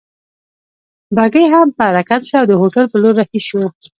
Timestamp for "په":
1.77-1.83, 2.89-2.97